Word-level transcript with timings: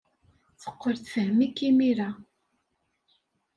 Teqqel 0.61 0.95
tfehhem-ik 0.99 1.57
imir-a. 1.69 2.09